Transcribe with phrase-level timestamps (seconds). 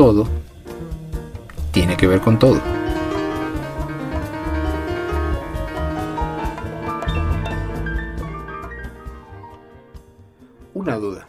[0.00, 0.26] todo
[1.72, 2.58] tiene que ver con todo.
[10.72, 11.28] Una duda.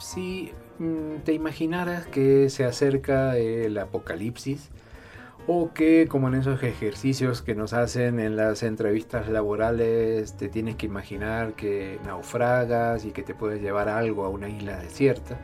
[0.00, 0.50] Si
[0.80, 4.70] mm, te imaginaras que se acerca el apocalipsis,
[5.46, 10.74] o que como en esos ejercicios que nos hacen en las entrevistas laborales, te tienes
[10.74, 15.38] que imaginar que naufragas y que te puedes llevar algo a una isla desierta,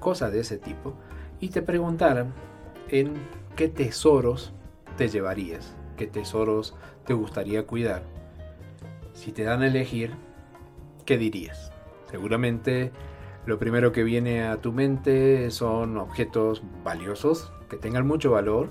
[0.00, 0.96] cosas de ese tipo,
[1.40, 2.32] y te preguntaran
[2.88, 3.14] en
[3.56, 4.52] qué tesoros
[4.96, 6.74] te llevarías, qué tesoros
[7.06, 8.02] te gustaría cuidar.
[9.14, 10.12] Si te dan a elegir,
[11.04, 11.72] ¿qué dirías?
[12.10, 12.92] Seguramente
[13.46, 18.68] lo primero que viene a tu mente son objetos valiosos, que tengan mucho valor,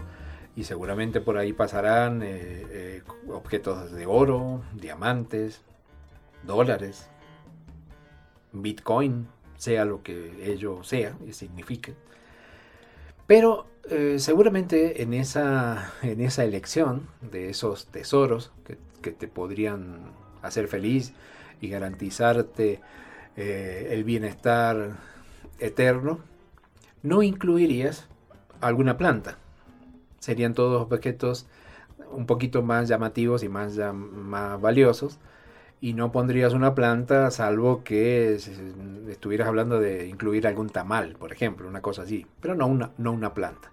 [0.55, 5.61] y seguramente por ahí pasarán eh, eh, objetos de oro, diamantes,
[6.45, 7.09] dólares,
[8.51, 11.95] bitcoin, sea lo que ello sea y signifique.
[13.29, 20.11] Pero eh, seguramente en esa, en esa elección de esos tesoros que, que te podrían
[20.41, 21.13] hacer feliz
[21.61, 22.81] y garantizarte
[23.35, 24.97] el bienestar
[25.59, 26.19] eterno,
[27.03, 28.09] no incluirías
[28.59, 29.37] alguna planta
[30.19, 31.47] serían todos objetos
[32.11, 35.19] un poquito más llamativos y más, más valiosos.
[35.81, 38.37] Y no pondrías una planta salvo que
[39.09, 43.13] estuvieras hablando de incluir algún tamal, por ejemplo, una cosa así, pero no una, no
[43.13, 43.71] una planta.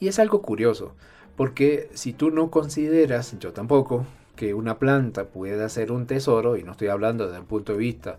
[0.00, 0.94] Y es algo curioso,
[1.36, 6.64] porque si tú no consideras, yo tampoco, que una planta pueda ser un tesoro, y
[6.64, 8.18] no estoy hablando desde un punto de vista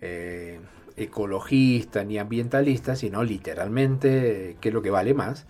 [0.00, 0.58] eh,
[0.96, 5.46] ecologista ni ambientalista, sino literalmente qué es lo que vale más,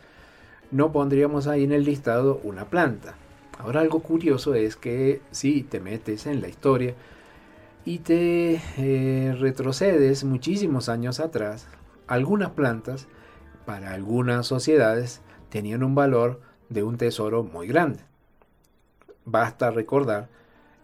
[0.70, 3.14] no pondríamos ahí en el listado una planta.
[3.58, 6.94] Ahora algo curioso es que si te metes en la historia
[7.84, 11.68] y te eh, retrocedes muchísimos años atrás,
[12.06, 13.08] algunas plantas
[13.66, 18.00] para algunas sociedades tenían un valor de un tesoro muy grande.
[19.24, 20.28] Basta recordar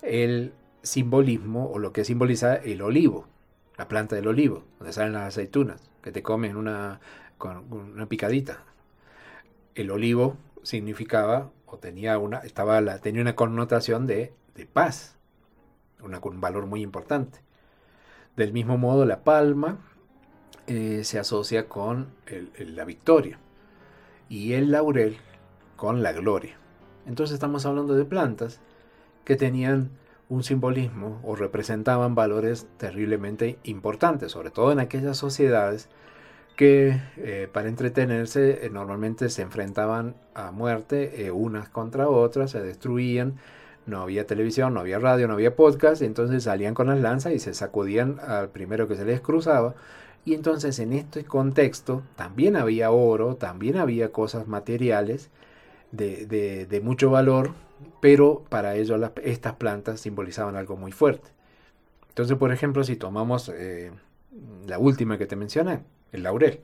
[0.03, 0.53] el
[0.83, 3.27] simbolismo o lo que simboliza el olivo,
[3.77, 7.01] la planta del olivo, donde salen las aceitunas, que te comen una,
[7.37, 8.65] con una picadita
[9.79, 14.33] el olivo significaba o tenía una, estaba tenía una connotación de,
[14.73, 15.17] paz,
[16.03, 17.41] una, un valor muy importante.
[18.37, 19.79] Del mismo modo, la palma
[20.67, 22.09] eh, se asocia con
[22.59, 23.39] la victoria
[24.29, 25.17] y el laurel
[25.77, 26.57] con la gloria.
[27.07, 28.61] Entonces estamos hablando de plantas
[29.25, 29.91] que tenían
[30.29, 35.89] un simbolismo o representaban valores terriblemente importantes, sobre todo en aquellas sociedades
[36.57, 42.61] que eh, para entretenerse eh, normalmente se enfrentaban a muerte eh, unas contra otras, se
[42.61, 43.37] destruían,
[43.89, 47.39] no había televisión, no había radio, no había podcast, entonces salían con las lanzas y
[47.39, 49.75] se sacudían al primero que se les cruzaba.
[50.25, 55.31] Y entonces en este contexto también había oro, también había cosas materiales
[55.91, 57.53] de, de, mucho valor,
[58.01, 61.31] pero para ello estas plantas simbolizaban algo muy fuerte.
[62.11, 63.51] Entonces, por ejemplo, si tomamos
[64.67, 65.81] la última que te mencioné,
[66.13, 66.61] el laurel.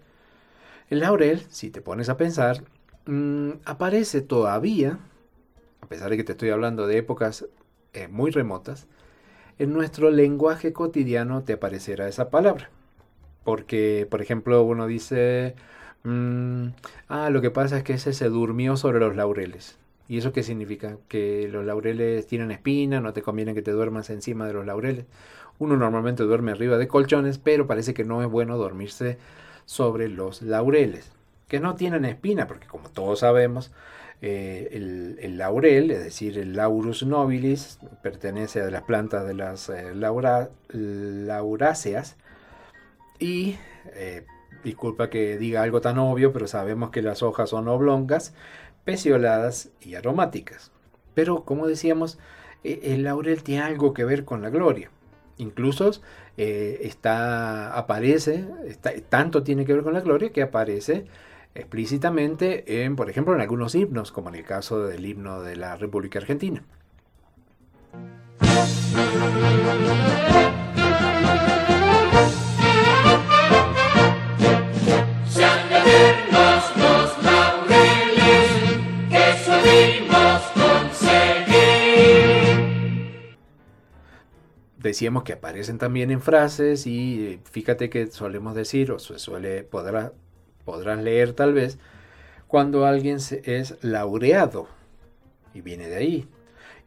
[0.91, 2.63] El laurel, si te pones a pensar,
[3.07, 4.99] mm, aparece todavía,
[5.85, 7.47] a pesar de que te estoy hablando de épocas
[7.93, 8.87] eh, muy remotas,
[9.59, 12.71] en nuestro lenguaje cotidiano te aparecerá esa palabra.
[13.45, 15.55] Porque, por ejemplo, uno dice,
[16.05, 16.69] mm,
[17.09, 19.79] ah, lo que pasa es que ese se durmió sobre los laureles.
[20.09, 20.97] ¿Y eso qué significa?
[21.09, 25.05] Que los laureles tienen espina, no te conviene que te duermas encima de los laureles.
[25.59, 29.19] Uno normalmente duerme arriba de colchones, pero parece que no es bueno dormirse
[29.67, 31.13] sobre los laureles,
[31.49, 33.71] que no tienen espina, porque como todos sabemos,
[34.23, 39.93] eh, el, laurel, es decir, el Laurus nobilis, pertenece a las plantas de las eh,
[40.73, 42.17] lauráceas.
[43.19, 43.57] Y,
[43.95, 44.25] eh,
[44.63, 48.35] disculpa que diga algo tan obvio, pero sabemos que las hojas son oblongas,
[48.85, 50.73] pecioladas y aromáticas.
[51.15, 52.19] Pero, como decíamos,
[52.63, 54.91] el laurel tiene algo que ver con la gloria.
[55.37, 55.91] Incluso
[56.37, 58.47] está, aparece,
[59.11, 61.05] tanto tiene que ver con la gloria que aparece
[61.55, 65.77] explícitamente en, por ejemplo, en algunos himnos, como en el caso del himno de la
[65.77, 66.63] República Argentina.
[84.85, 89.65] decíamos que aparecen también en frases y eh, fíjate que solemos decir, o se suele,
[89.65, 90.13] podrá,
[90.65, 91.79] podrán leer tal vez,
[92.47, 94.69] cuando alguien es laureado,
[95.53, 96.29] y viene de ahí,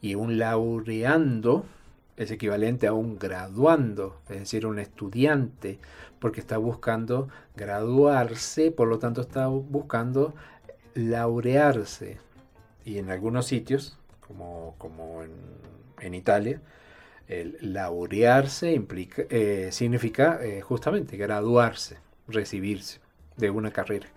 [0.01, 1.65] y un laureando
[2.15, 5.79] es equivalente a un graduando, es decir, un estudiante,
[6.19, 10.33] porque está buscando graduarse, por lo tanto está buscando
[10.95, 12.17] laurearse.
[12.85, 13.97] Y en algunos sitios,
[14.27, 15.21] como, como
[16.01, 16.61] en, Italia,
[17.27, 21.97] el laurearse implica, eh, significa eh, justamente graduarse,
[22.27, 22.99] recibirse
[23.37, 24.07] de una carrera.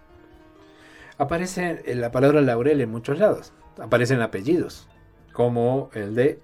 [1.19, 4.89] Aparece la palabra laurel en muchos lados, aparecen apellidos,
[5.33, 6.41] como el de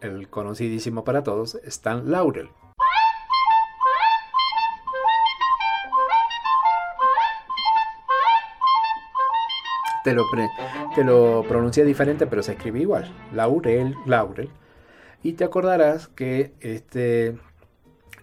[0.00, 2.48] el conocidísimo para todos Stan Laurel.
[10.02, 10.24] Te lo,
[10.94, 13.14] te lo pronuncia diferente, pero se escribe igual.
[13.34, 14.48] Laurel, Laurel.
[15.22, 17.36] Y te acordarás que este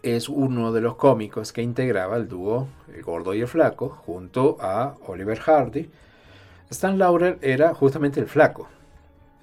[0.04, 4.58] es uno de los cómicos que integraba el dúo El Gordo y el Flaco junto
[4.60, 5.90] a Oliver Hardy.
[6.70, 8.68] Stan Laurel era justamente el flaco.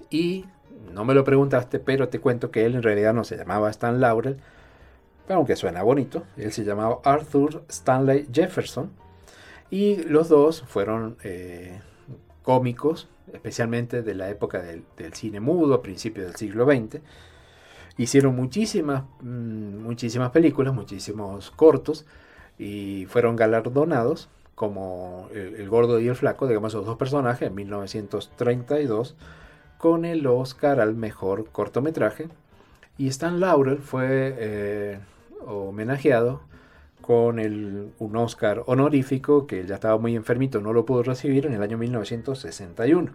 [0.09, 0.45] Y
[0.93, 3.99] no me lo preguntaste, pero te cuento que él en realidad no se llamaba Stan
[3.99, 4.37] Laurel,
[5.29, 6.23] aunque suena bonito.
[6.37, 8.91] Él se llamaba Arthur Stanley Jefferson.
[9.69, 11.81] Y los dos fueron eh,
[12.43, 17.01] cómicos, especialmente de la época del, cine mudo, a principios del siglo XX.
[17.97, 22.05] Hicieron muchísimas, mm, muchísimas películas, muchísimos cortos
[22.57, 29.15] y fueron galardonados como el, gordo y el flaco, digamos esos dos personajes, en 1932
[29.77, 32.29] con el Oscar al mejor cortometraje.
[32.97, 34.99] Y Stan Laurel fue eh,
[35.45, 36.41] homenajeado
[37.01, 41.53] con el, un Oscar honorífico que ya estaba muy enfermito, no lo pudo recibir en
[41.53, 43.11] el año 1961.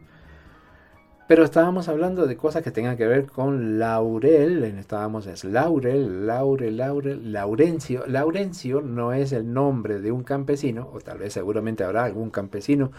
[1.31, 6.77] Pero estábamos hablando de cosas que tengan que ver con Laurel, estábamos es Laurel, Laurel,
[6.77, 8.05] Laurel, Laurencio.
[8.09, 12.91] Laurencio no es el nombre de un campesino, o tal vez seguramente habrá algún campesino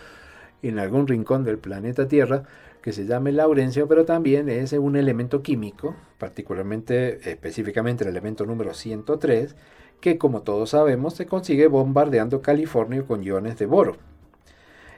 [0.61, 2.43] en algún rincón del planeta Tierra
[2.81, 8.73] que se llame Laurencio, pero también es un elemento químico, particularmente específicamente el elemento número
[8.73, 9.57] 103,
[9.99, 13.97] que como todos sabemos se consigue bombardeando California con iones de boro.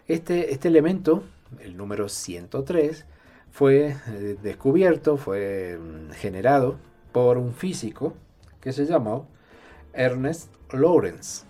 [0.08, 1.24] Este, este elemento,
[1.62, 3.08] el número 103,
[3.54, 6.76] fue eh, descubierto, fue mm, generado
[7.12, 8.16] por un físico
[8.60, 9.28] que se llamó
[9.94, 11.46] Ernest Lawrence.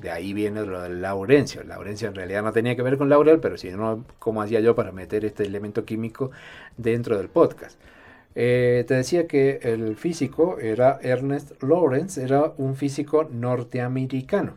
[0.00, 1.64] De ahí viene lo del Laurencio.
[1.64, 4.76] Laurencio en realidad no tenía que ver con Laurel, pero si no, ¿cómo hacía yo
[4.76, 6.30] para meter este elemento químico
[6.76, 7.76] dentro del podcast?
[8.36, 14.54] Eh, te decía que el físico era Ernest Lawrence, era un físico norteamericano.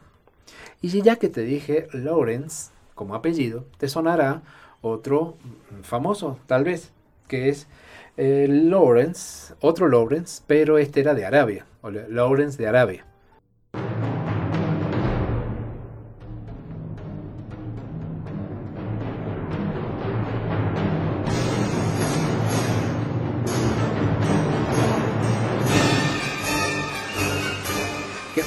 [0.82, 4.44] Y si ya que te dije Lawrence como apellido, te sonará
[4.82, 5.38] otro
[5.84, 6.92] famoso, tal vez,
[7.28, 7.68] que es
[8.18, 11.66] eh, Lawrence, otro Lawrence, pero este era de Arabia,
[12.10, 13.06] Lawrence de Arabia.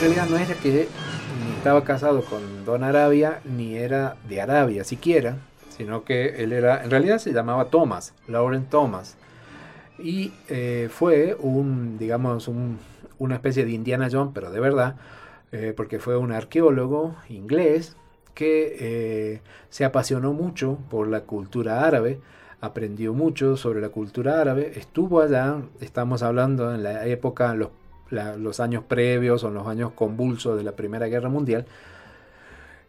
[0.04, 0.86] realidad no era que
[1.46, 5.38] ni estaba casado con Don Arabia, ni era de Arabia siquiera,
[5.76, 9.16] sino que él era, en realidad se llamaba Thomas, Lauren Thomas,
[9.98, 12.50] y eh, fue un, digamos,
[13.18, 14.96] una especie de Indiana Jones, pero de verdad,
[15.52, 17.96] eh, porque fue un arqueólogo inglés
[18.34, 22.20] que eh, se apasionó mucho por la cultura árabe,
[22.60, 27.70] aprendió mucho sobre la cultura árabe, estuvo allá, estamos hablando en la época, los
[28.10, 31.66] los años previos o los años convulsos de la Primera Guerra Mundial.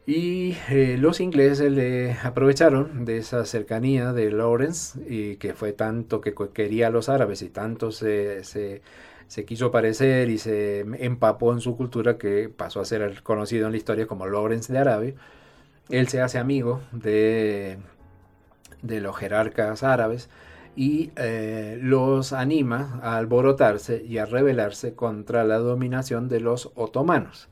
[0.08, 6.22] Y eh, los ingleses le aprovecharon de esa cercanía de Lawrence, y que fue tanto
[6.22, 11.60] que quería a los árabes y tanto se, se, quiso parecer y se empapó en
[11.62, 15.14] su cultura que pasó a ser conocido en la historia como Lawrence de Arabia.
[15.90, 17.78] Él se hace amigo de,
[18.84, 20.30] los jerarcas árabes
[20.76, 27.50] y eh, los anima a alborotarse y a rebelarse contra la dominación de los otomanos,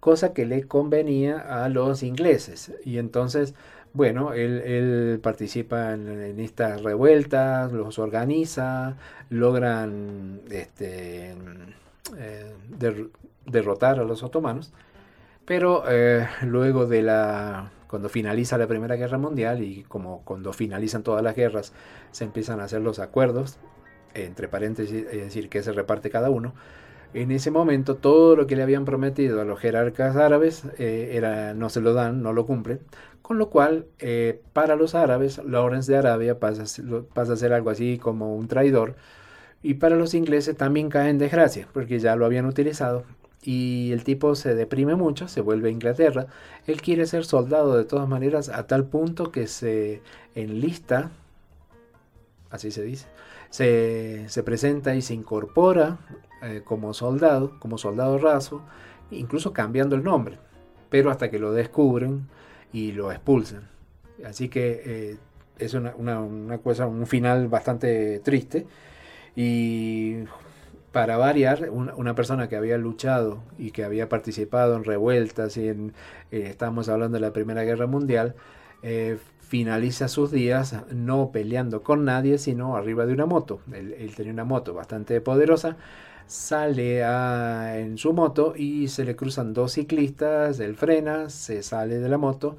[0.00, 2.72] cosa que le convenía a los ingleses.
[2.84, 3.54] Y entonces,
[3.92, 8.96] bueno, él, participa en, estas revueltas, los organiza,
[9.30, 11.34] logran este,
[12.16, 12.54] eh,
[13.46, 14.72] derrotar a los otomanos,
[15.44, 21.02] pero eh, luego de la cuando finaliza la Primera Guerra Mundial y como cuando finalizan
[21.02, 21.72] todas las guerras
[22.12, 23.58] se empiezan a hacer los acuerdos,
[24.14, 26.54] entre paréntesis, es decir, que se reparte cada uno,
[27.14, 31.54] en ese momento todo lo que le habían prometido a los jerarcas árabes eh, era,
[31.54, 32.80] no se lo dan, no lo cumplen,
[33.22, 36.64] con lo cual eh, para los árabes Lawrence de Arabia pasa,
[37.14, 38.96] pasa a ser algo así como un traidor
[39.62, 43.04] y para los ingleses también cae en desgracia porque ya lo habían utilizado
[43.42, 46.26] y el tipo se deprime mucho, se vuelve a Inglaterra.
[46.66, 50.02] Él quiere ser soldado de todas maneras a tal punto que se
[50.34, 51.10] enlista,
[52.50, 53.06] así se dice,
[53.50, 55.98] se, presenta y se incorpora
[56.42, 58.62] eh, como soldado, como soldado raso,
[59.10, 60.38] incluso cambiando el nombre,
[60.88, 62.28] pero hasta que lo descubren
[62.72, 63.68] y lo expulsan.
[64.24, 65.16] Así que eh,
[65.58, 68.66] es una, cosa, un final bastante triste.
[69.36, 70.24] Y
[70.92, 75.92] para variar, una, persona que había luchado y que había participado en revueltas y en,
[76.30, 78.34] eh, estamos hablando de la Primera Guerra Mundial,
[79.48, 83.60] finaliza sus días no peleando con nadie, sino arriba de una moto.
[83.72, 85.76] Él, tenía una moto bastante poderosa,
[86.26, 87.00] sale
[87.80, 92.18] en su moto y se le cruzan dos ciclistas, él frena, se sale de la
[92.18, 92.56] moto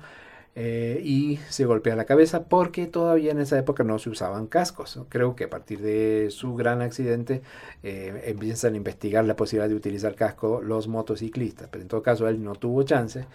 [0.55, 4.99] eh, y se golpea la cabeza porque todavía en esa época no se usaban cascos.
[5.09, 7.43] Creo que a partir de su gran accidente
[7.83, 12.27] eh, empiezan a investigar la posibilidad de utilizar casco los motociclistas, pero en todo caso
[12.27, 13.25] él no tuvo chance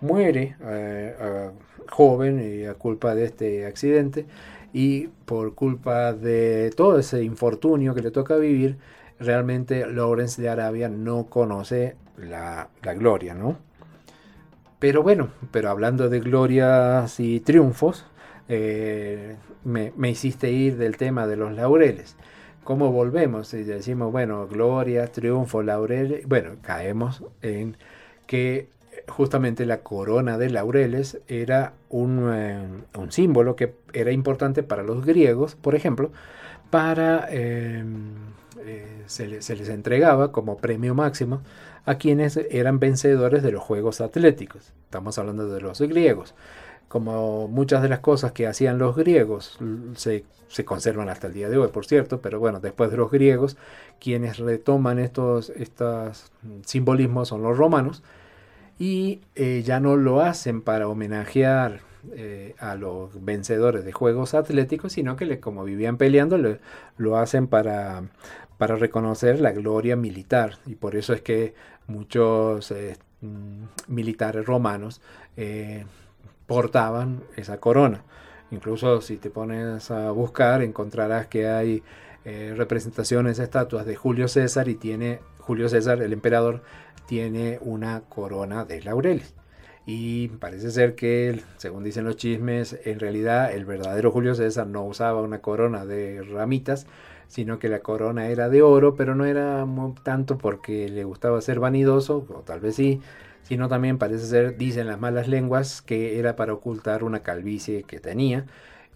[0.00, 1.50] muere eh,
[1.88, 4.26] joven a culpa de este accidente
[4.72, 8.78] y por culpa de todo ese infortunio que le toca vivir,
[9.18, 13.58] realmente Lawrence de Arabia no conoce la, gloria, ¿no?
[14.78, 18.06] Pero bueno, pero hablando de glorias y triunfos,
[18.48, 22.16] eh, me, me, hiciste ir del tema de los laureles.
[22.64, 23.52] ¿Cómo volvemos?
[23.52, 26.26] Y decimos, bueno, glorias, triunfos, laureles.
[26.26, 27.76] Bueno, caemos en
[28.26, 28.68] que
[29.10, 32.58] justamente la corona de laureles era un, eh,
[32.96, 36.10] un, símbolo que era importante para los griegos, por ejemplo,
[36.70, 38.12] para em,
[38.64, 41.42] eh, se, les entregaba como premio máximo
[41.84, 44.72] a quienes eran vencedores de los Juegos Atléticos.
[44.84, 46.34] Estamos hablando de los griegos.
[46.88, 49.58] Como muchas de las cosas que hacían los griegos
[49.94, 53.10] se, se conservan hasta el día de hoy, por cierto, pero bueno, después de los
[53.10, 53.56] griegos,
[54.00, 56.32] quienes retoman estos, estos
[56.66, 58.02] simbolismos son los romanos,
[58.80, 61.80] y eh, ya no lo hacen para homenajear
[62.12, 66.38] eh, a los vencedores de Juegos Atléticos, sino que como vivían peleando,
[66.96, 68.04] lo hacen para,
[68.56, 70.56] para reconocer la gloria militar.
[70.64, 71.52] Y por eso es que
[71.88, 75.02] muchos eh, mm, militares romanos
[76.46, 78.02] portaban esa corona.
[78.50, 81.82] Incluso si te pones a buscar, encontrarás que hay
[82.24, 86.62] representaciones, estatuas de Julio César y tiene Julio César, el emperador,
[87.06, 89.34] tiene una corona de laureles.
[89.86, 94.84] Y parece ser que, según dicen los chismes, en realidad el verdadero Julio César no
[94.84, 96.86] usaba una corona de ramitas,
[97.26, 99.66] sino que la corona era de oro, pero no era
[100.02, 103.00] tanto porque le gustaba ser vanidoso, o tal vez sí,
[103.42, 107.98] sino también parece ser, dicen las malas lenguas, que era para ocultar una calvicie que
[107.98, 108.46] tenía.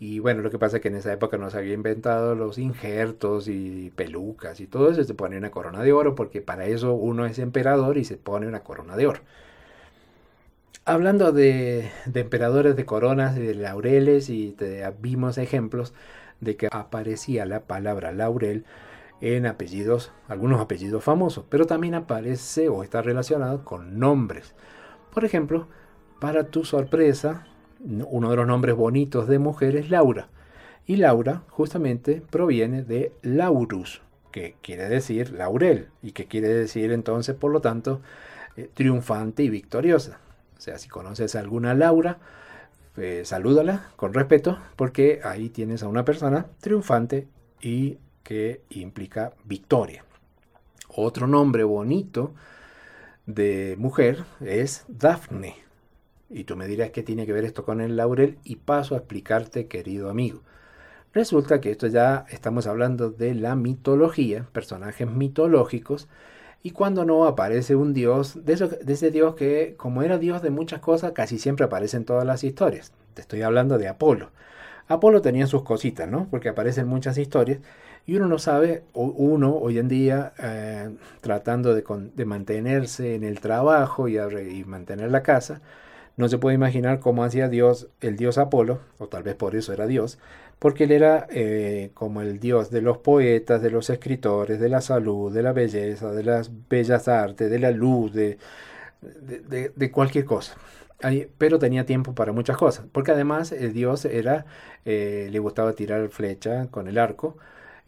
[0.00, 2.58] Y bueno, lo que pasa es que en esa época no se había inventado los
[2.58, 5.04] injertos y pelucas y todo eso.
[5.04, 8.46] Se pone una corona de oro porque para eso uno es emperador y se pone
[8.46, 9.20] una corona de oro.
[10.86, 15.94] Hablando de, emperadores de coronas y de laureles y te, vimos ejemplos
[16.40, 18.64] de que aparecía la palabra laurel
[19.22, 24.54] en apellidos, algunos apellidos famosos, pero también aparece o está relacionado con nombres.
[25.12, 25.68] Por ejemplo,
[26.20, 27.46] para tu sorpresa,
[27.84, 30.28] uno de los nombres bonitos de mujer es Laura.
[30.86, 37.34] Y Laura justamente proviene de Laurus, que quiere decir laurel, y que quiere decir entonces,
[37.34, 38.00] por lo tanto,
[38.56, 40.18] eh, triunfante y victoriosa.
[40.56, 42.18] O sea, si conoces a alguna Laura,
[42.96, 47.26] eh, salúdala con respeto, porque ahí tienes a una persona triunfante
[47.60, 50.04] y que implica victoria.
[50.88, 52.34] Otro nombre bonito
[53.26, 55.63] de mujer es Dafne.
[56.34, 58.98] Y tú me dirás qué tiene que ver esto con el laurel y paso a
[58.98, 60.42] explicarte, querido amigo.
[61.12, 66.08] Resulta que esto ya estamos hablando de la mitología, personajes mitológicos,
[66.60, 68.54] y cuando no aparece un dios, de,
[68.88, 72.42] ese dios que como era dios de muchas cosas, casi siempre aparece en todas las
[72.42, 72.92] historias.
[73.14, 74.32] Te estoy hablando de Apolo.
[74.88, 76.26] Apolo tenía sus cositas, ¿no?
[76.32, 77.60] Porque aparecen muchas historias
[78.06, 84.08] y uno no sabe, uno hoy en día eh, tratando de, mantenerse en el trabajo
[84.08, 85.62] y mantener la casa,
[86.16, 89.72] no se puede imaginar cómo hacía Dios, el dios Apolo, o tal vez por eso
[89.72, 90.18] era Dios,
[90.58, 94.80] porque él era eh, como el dios de los poetas, de los escritores, de la
[94.80, 98.38] salud, de la belleza, de las bellas artes, de la luz, de,
[99.02, 100.56] de, cualquier cosa.
[101.38, 104.46] pero tenía tiempo para muchas cosas, porque además el dios era,
[104.84, 107.36] eh, le gustaba tirar flecha con el arco,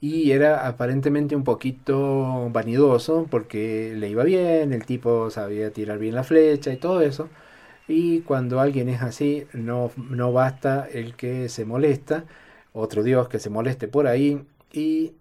[0.00, 6.14] y era aparentemente un poquito vanidoso porque le iba bien, el tipo sabía tirar bien
[6.14, 7.28] la flecha y todo eso,
[7.88, 12.24] y cuando alguien es así, no, no basta el que se molesta,
[12.72, 15.12] otro Dios que se moleste por ahí, y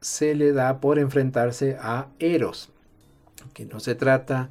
[0.00, 2.70] se le da por enfrentarse a Eros,
[3.54, 4.50] que no se trata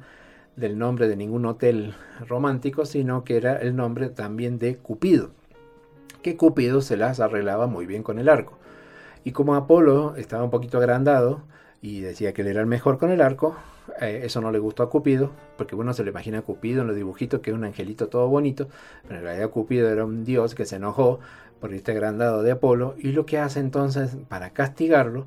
[0.56, 1.94] del nombre de ningún hotel
[2.26, 5.30] romántico, sino que era el nombre también de Cupido,
[6.22, 8.58] que Cupido se las arreglaba muy bien con el arco.
[9.24, 11.42] Y como Apolo estaba un poquito agrandado
[11.80, 13.56] y decía que él era el mejor con el arco,
[14.00, 16.88] eh, eso no le gustó a Cupido, porque uno se le imagina a Cupido en
[16.88, 18.68] los dibujitos que es un angelito todo bonito,
[19.06, 21.20] pero en realidad Cupido era un dios que se enojó
[21.60, 25.26] por este agrandado de Apolo y lo que hace entonces para castigarlo,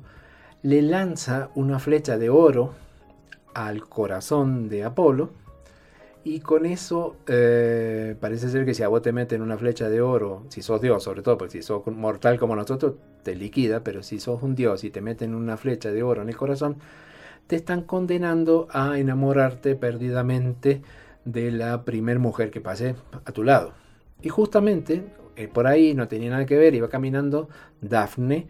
[0.62, 2.72] le lanza una flecha de oro
[3.54, 5.30] al corazón de Apolo
[6.24, 10.00] y con eso eh, parece ser que si a vos te meten una flecha de
[10.00, 14.02] oro, si sos Dios sobre todo, porque si sos mortal como nosotros, te liquida, pero
[14.02, 16.76] si sos un Dios y te meten una flecha de oro en el corazón,
[17.48, 20.82] te están condenando a enamorarte perdidamente
[21.24, 23.72] de la primer mujer que pase a tu lado.
[24.22, 25.04] Y justamente
[25.36, 27.48] eh, por ahí no tenía nada que ver, iba caminando
[27.80, 28.46] Dafne,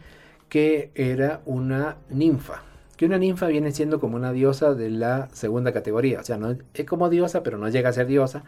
[0.51, 2.63] que era una ninfa
[2.97, 6.21] que una ninfa viene siendo como una diosa de la segunda categoría.
[6.21, 8.45] O sea, no es como diosa, pero no llega a ser diosa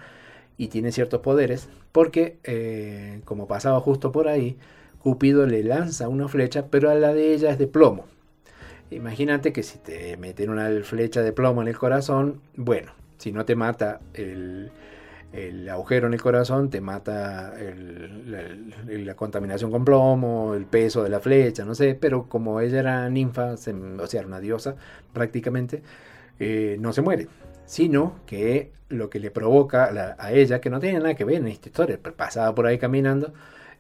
[0.57, 4.57] y tiene ciertos poderes, porque eh, como pasaba justo por ahí,
[5.01, 8.07] Cupido le lanza una flecha, pero a la de ella es de plomo.
[8.91, 13.45] Imagínate que si te meten una flecha de plomo en el corazón, bueno, si no
[13.45, 14.71] te mata el,
[15.35, 17.55] el agujero en el corazón te mata
[18.27, 23.11] la, contaminación con plomo, el peso de la flecha, no sé, pero como ella era
[23.11, 24.77] ninfa, o sea, era una diosa
[25.13, 25.83] prácticamente,
[26.39, 27.29] eh, no se muere,
[27.67, 31.49] sino que lo que le provoca a ella, que no tiene nada que ver en
[31.49, 33.33] esta historia, pasaba por ahí caminando,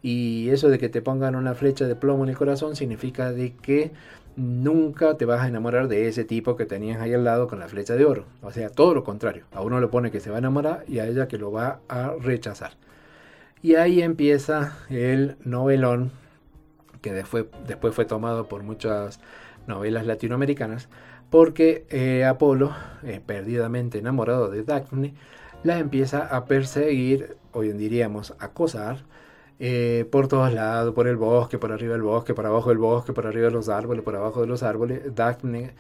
[0.05, 3.55] y eso de que te pongan una flecha de plomo en el corazón significa de
[3.55, 3.91] que
[4.37, 7.69] nunca te vas a enamorar de ese tipo que tenías ahí al lado con la
[7.69, 8.27] flecha de oro.
[8.43, 9.47] O sea, todo lo contrario.
[9.51, 11.81] A uno le pone que se va a enamorar y a ella que lo va
[11.89, 12.73] a rechazar.
[13.63, 16.13] Y ahí empieza el novelón
[17.01, 17.47] que después,
[17.95, 19.21] fue tomado por muchas
[19.67, 20.91] novelas latinoamericanas,
[21.31, 25.15] porque eh, Apolo, eh, perdidamente enamorado de Daphne,
[25.63, 28.99] la empieza a perseguir, hoy en diríamos acosar,
[29.59, 33.13] eh, por todos lados, por el bosque, por arriba del bosque, por abajo del bosque,
[33.13, 35.15] por arriba de los árboles, por abajo de los árboles.
[35.15, 35.75] Daphne,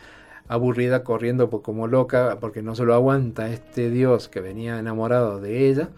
[0.49, 5.69] aburrida, corriendo como loca, porque no se lo aguanta este dios que venía enamorado de
[5.69, 5.90] ella.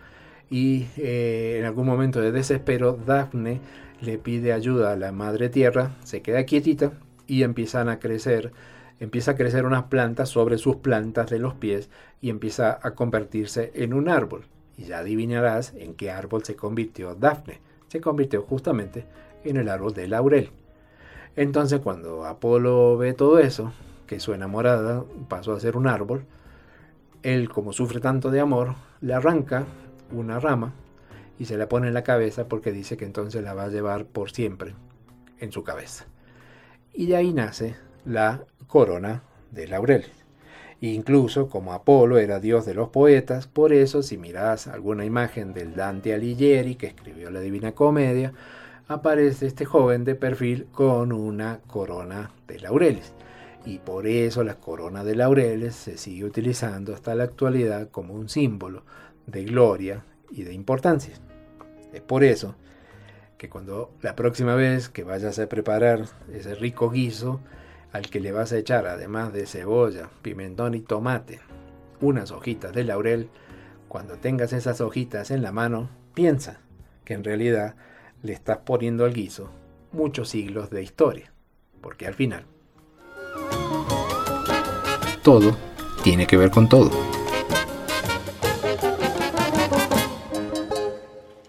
[0.50, 3.60] Y eh, en algún momento de desespero, Daphne
[4.00, 6.92] le pide ayuda a la madre tierra, se queda quietita
[7.26, 8.52] y empiezan a crecer
[9.00, 13.72] empieza a crecer unas plantas sobre sus plantas de los pies y empieza a convertirse
[13.74, 14.46] en un árbol.
[14.78, 17.60] Y ya adivinarás en qué árbol se convirtió Dafne.
[17.88, 19.04] Se convirtió justamente
[19.44, 20.50] en el árbol de laurel.
[21.36, 23.72] Entonces cuando Apolo ve todo eso,
[24.06, 26.24] que su enamorada pasó a ser un árbol,
[27.22, 29.66] él como sufre tanto de amor, le arranca
[30.12, 30.72] una rama
[31.38, 34.06] y se la pone en la cabeza porque dice que entonces la va a llevar
[34.06, 34.74] por siempre
[35.38, 36.06] en su cabeza.
[36.92, 40.04] Y de ahí nace la corona de laurel.
[40.80, 45.74] Incluso como Apolo era dios de los poetas, por eso si miras alguna imagen del
[45.74, 48.34] Dante Alighieri que escribió la Divina Comedia,
[48.86, 53.14] aparece este joven de perfil con una corona de laureles.
[53.64, 58.28] Y por eso la corona de laureles se sigue utilizando hasta la actualidad como un
[58.28, 58.84] símbolo
[59.26, 61.14] de gloria y de importancia.
[61.92, 62.54] Es por eso
[63.38, 67.40] que cuando la próxima vez que vayas a preparar ese rico guiso,
[67.96, 71.40] al que le vas a echar, además de cebolla, pimentón y tomate,
[72.02, 73.30] unas hojitas de laurel,
[73.88, 76.60] cuando tengas esas hojitas en la mano, piensa
[77.04, 77.74] que en realidad
[78.22, 79.50] le estás poniendo al guiso
[79.92, 81.32] muchos siglos de historia,
[81.80, 82.44] porque al final
[85.22, 85.56] todo
[86.04, 86.90] tiene que ver con todo.